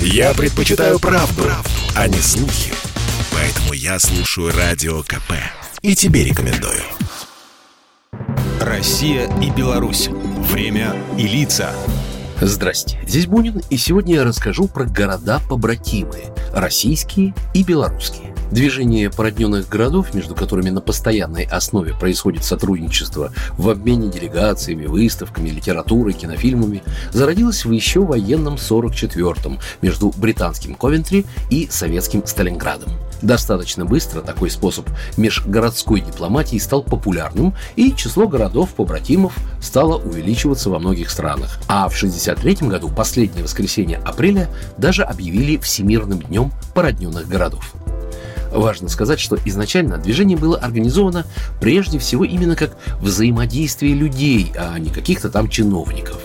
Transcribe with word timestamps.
Я 0.00 0.34
предпочитаю 0.34 0.98
правду, 0.98 1.42
правду, 1.42 1.70
а 1.94 2.08
не 2.08 2.18
слухи. 2.18 2.72
Поэтому 3.32 3.72
я 3.72 3.98
слушаю 3.98 4.52
Радио 4.52 5.02
КП. 5.02 5.32
И 5.82 5.94
тебе 5.94 6.24
рекомендую. 6.24 6.82
Россия 8.60 9.30
и 9.40 9.50
Беларусь. 9.50 10.08
Время 10.08 10.96
и 11.18 11.26
лица. 11.26 11.72
Здрасте, 12.40 12.98
здесь 13.06 13.26
Бунин, 13.26 13.62
и 13.70 13.78
сегодня 13.78 14.16
я 14.16 14.24
расскажу 14.24 14.68
про 14.68 14.84
города-побратимы, 14.84 16.24
российские 16.52 17.34
и 17.54 17.62
белорусские. 17.64 18.34
Движение 18.50 19.10
породненных 19.10 19.68
городов, 19.70 20.12
между 20.12 20.34
которыми 20.34 20.68
на 20.68 20.82
постоянной 20.82 21.44
основе 21.44 21.94
происходит 21.94 22.44
сотрудничество 22.44 23.32
в 23.56 23.70
обмене 23.70 24.08
делегациями, 24.08 24.84
выставками, 24.84 25.48
литературой, 25.48 26.12
кинофильмами, 26.12 26.82
зародилось 27.10 27.64
в 27.64 27.72
еще 27.72 28.00
военном 28.00 28.56
44-м 28.56 29.58
между 29.80 30.12
британским 30.16 30.74
Ковентри 30.74 31.24
и 31.50 31.68
советским 31.70 32.24
Сталинградом. 32.26 32.90
Достаточно 33.22 33.84
быстро 33.84 34.20
такой 34.20 34.50
способ 34.50 34.88
межгородской 35.16 36.00
дипломатии 36.00 36.58
стал 36.58 36.82
популярным, 36.82 37.54
и 37.76 37.94
число 37.94 38.28
городов-побратимов 38.28 39.36
стало 39.60 39.98
увеличиваться 39.98 40.70
во 40.70 40.78
многих 40.78 41.10
странах. 41.10 41.58
А 41.68 41.88
в 41.88 41.96
1963 41.96 42.68
году, 42.68 42.88
последнее 42.88 43.44
воскресенье 43.44 43.98
апреля, 43.98 44.48
даже 44.78 45.02
объявили 45.02 45.56
Всемирным 45.56 46.20
днем 46.20 46.52
породненных 46.74 47.28
городов. 47.28 47.74
Важно 48.52 48.88
сказать, 48.88 49.20
что 49.20 49.36
изначально 49.44 49.98
движение 49.98 50.38
было 50.38 50.56
организовано 50.56 51.26
прежде 51.60 51.98
всего 51.98 52.24
именно 52.24 52.56
как 52.56 52.76
взаимодействие 53.00 53.94
людей, 53.94 54.52
а 54.56 54.78
не 54.78 54.90
каких-то 54.90 55.28
там 55.28 55.48
чиновников. 55.48 56.22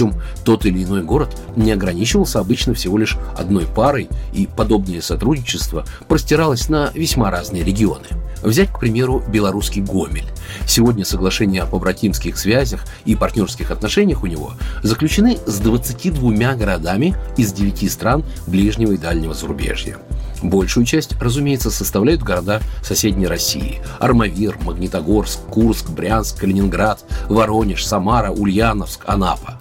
Причем 0.00 0.14
тот 0.44 0.64
или 0.64 0.82
иной 0.82 1.02
город 1.02 1.36
не 1.56 1.72
ограничивался 1.72 2.38
обычно 2.38 2.72
всего 2.72 2.96
лишь 2.96 3.18
одной 3.36 3.66
парой, 3.66 4.08
и 4.32 4.46
подобное 4.46 5.02
сотрудничество 5.02 5.84
простиралось 6.08 6.70
на 6.70 6.90
весьма 6.94 7.30
разные 7.30 7.64
регионы. 7.64 8.06
Взять, 8.42 8.72
к 8.72 8.80
примеру, 8.80 9.22
белорусский 9.28 9.82
Гомель. 9.82 10.24
Сегодня 10.66 11.04
соглашения 11.04 11.60
о 11.60 11.66
побратимских 11.66 12.38
связях 12.38 12.86
и 13.04 13.14
партнерских 13.14 13.70
отношениях 13.70 14.22
у 14.22 14.26
него 14.26 14.52
заключены 14.82 15.36
с 15.44 15.58
22 15.58 16.54
городами 16.54 17.14
из 17.36 17.52
9 17.52 17.92
стран 17.92 18.24
ближнего 18.46 18.92
и 18.92 18.96
дальнего 18.96 19.34
зарубежья. 19.34 19.98
Большую 20.42 20.86
часть, 20.86 21.12
разумеется, 21.20 21.70
составляют 21.70 22.22
города 22.22 22.62
соседней 22.82 23.26
России. 23.26 23.82
Армавир, 23.98 24.56
Магнитогорск, 24.62 25.40
Курск, 25.50 25.90
Брянск, 25.90 26.38
Калининград, 26.38 27.04
Воронеж, 27.28 27.84
Самара, 27.84 28.30
Ульяновск, 28.30 29.02
Анапа. 29.06 29.59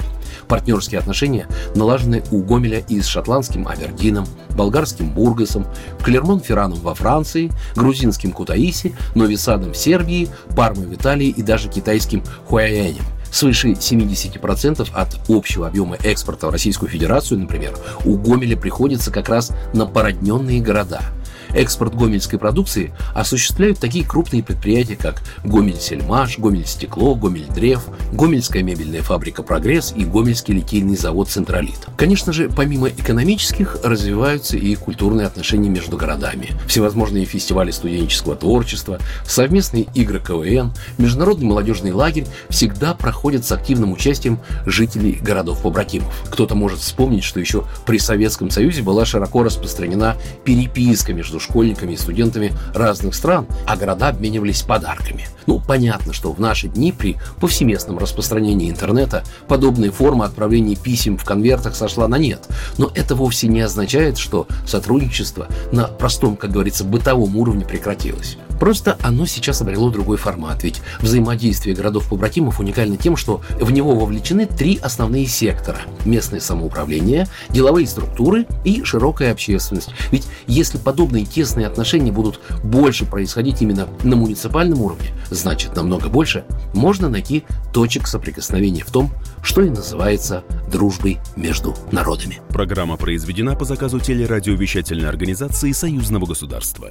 Партнерские 0.50 1.00
отношения 1.00 1.48
налажены 1.76 2.24
у 2.32 2.42
Гомеля 2.42 2.80
и 2.90 3.00
с 3.00 3.06
шотландским 3.06 3.68
Авердином, 3.68 4.26
болгарским 4.58 5.12
Бургасом, 5.12 5.66
Клермон-Ферраном 6.04 6.80
во 6.82 6.96
Франции, 6.96 7.52
грузинским 7.76 8.32
Кутаиси, 8.32 8.96
Новисадом 9.16 9.72
в 9.74 9.78
Сербии, 9.78 10.28
Пармой 10.56 10.88
в 10.88 10.94
Италии 10.94 11.30
и 11.30 11.42
даже 11.42 11.70
китайским 11.70 12.24
Хуайянем– 12.48 13.04
Свыше 13.32 13.74
70% 13.74 14.90
от 14.92 15.30
общего 15.30 15.68
объема 15.68 15.98
экспорта 16.04 16.48
в 16.48 16.50
Российскую 16.50 16.90
Федерацию, 16.90 17.40
например, 17.40 17.78
у 18.06 18.18
Гомеля 18.18 18.58
приходится 18.58 19.12
как 19.12 19.30
раз 19.30 19.52
на 19.74 19.86
породненные 19.86 20.62
города– 20.62 21.02
Экспорт 21.54 21.96
гомельской 21.96 22.40
продукции 22.40 22.94
осуществляют 23.14 23.80
такие 23.80 24.06
крупные 24.06 24.44
предприятия, 24.44 24.96
как 24.96 25.22
Гомель-Сельмаш, 25.44 26.38
Гомель-Стекло, 26.38 27.16
Гомель-Древ, 27.16 27.86
Гомельская 28.14 28.64
мебельная 28.64 29.02
фабрика 29.02 29.44
«Прогресс» 29.44 29.94
и 29.96 30.06
Гомельский 30.06 30.54
литейный 30.54 30.96
завод 30.96 31.30
«Централит». 31.30 31.88
Конечно 31.98 32.34
же, 32.34 32.50
помимо 32.50 32.90
экономических, 32.90 33.78
развиваются 33.84 34.58
и 34.58 34.76
культурные 34.76 35.28
отношения 35.28 35.70
между 35.70 35.98
городами. 35.98 36.50
Всевозможные 36.68 37.26
фестивали 37.26 37.72
студенческого 37.72 38.36
творчества, 38.36 39.00
совместные 39.26 39.88
игры 39.96 40.20
КВН, 40.20 40.72
международный 40.98 41.48
молодежный 41.48 41.92
лагерь 41.92 42.26
всегда 42.50 42.94
проходят 42.94 43.46
с 43.46 43.52
активным 43.52 43.92
участием 43.92 44.40
жителей 44.66 45.20
городов-побратимов. 45.22 46.14
Кто-то 46.30 46.56
может 46.56 46.80
вспомнить, 46.80 47.24
что 47.24 47.40
еще 47.40 47.66
при 47.86 47.98
Советском 47.98 48.50
Союзе 48.50 48.82
была 48.82 49.06
широко 49.06 49.44
распространена 49.44 50.16
переписка 50.44 51.14
между 51.14 51.39
между 51.40 51.50
школьниками 51.50 51.94
и 51.94 51.98
студентами 51.98 52.54
разных 52.74 53.16
стран, 53.16 53.48
а 53.66 53.76
города 53.76 54.10
обменивались 54.10 54.62
подарками. 54.62 55.28
Ну, 55.48 55.60
понятно, 55.60 56.14
что 56.14 56.32
в 56.32 56.40
наши 56.40 56.68
дни 56.68 56.92
при 56.92 57.18
повсеместном 57.40 57.98
распространении 57.98 58.70
интернета 58.70 59.24
подобная 59.48 59.92
форма 59.92 60.26
отправления 60.26 60.76
писем 60.76 61.18
в 61.18 61.26
конвертах 61.26 61.76
сошла 61.76 62.08
на 62.08 62.18
нет. 62.18 62.48
Но 62.78 62.92
это 62.94 63.16
вовсе 63.16 63.48
не 63.48 63.62
означает, 63.62 64.18
что 64.18 64.48
сотрудничество 64.68 65.48
на 65.72 65.86
простом, 65.88 66.36
как 66.36 66.52
говорится, 66.52 66.84
бытовом 66.84 67.36
уровне 67.36 67.66
прекратилось. 67.66 68.38
Просто 68.60 68.98
оно 69.02 69.26
сейчас 69.26 69.62
обрело 69.62 69.90
другой 69.90 70.18
формат, 70.18 70.64
ведь 70.64 70.82
взаимодействие 71.00 71.76
городов-побратимов 71.76 72.60
уникально 72.60 72.98
тем, 72.98 73.16
что 73.16 73.42
в 73.60 73.72
него 73.72 73.96
вовлечены 73.96 74.46
три 74.46 74.78
основные 74.78 75.26
сектора– 75.28 75.80
местное 76.06 76.42
самоуправление, 76.42 77.28
деловые 77.50 77.88
структуры 77.88 78.46
и 78.66 78.84
широкая 78.84 79.32
общественность. 79.32 79.90
Ведь 80.12 80.28
если 80.46 80.78
подобные 80.78 81.26
тесные 81.30 81.68
отношения 81.68 82.12
будут 82.12 82.40
больше 82.64 83.06
происходить 83.06 83.62
именно 83.62 83.88
на 84.04 84.16
муниципальном 84.16 84.82
уровне, 84.82 85.10
значит 85.30 85.76
намного 85.76 86.10
больше, 86.10 86.44
можно 86.74 87.10
найти 87.10 87.44
точек 87.74 88.08
соприкосновения 88.08 88.84
в 88.84 88.92
том, 88.92 89.12
что 89.42 89.62
и 89.62 89.70
называется 89.70 90.44
дружбой 90.72 91.20
между 91.36 91.76
народами. 91.92 92.42
Программа 92.50 92.98
произведена 92.98 93.56
по 93.56 93.66
заказу 93.66 94.00
телерадиовещательной 94.00 95.08
организации 95.08 95.72
Союзного 95.72 96.26
государства. 96.26 96.90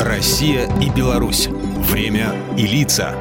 Россия 0.00 0.68
и 0.80 0.90
Беларусь. 0.90 1.48
Время 1.90 2.34
и 2.56 2.66
лица. 2.66 3.14